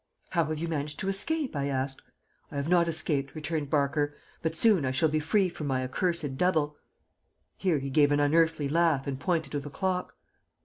[0.31, 2.01] "'How have you managed to escape?' I asked.
[2.51, 4.15] "'I have not escaped,' returned Barker.
[4.41, 6.75] 'But I soon shall be free from my accursed double.'
[7.55, 10.15] "Here he gave an unearthly laugh and pointed to the clock.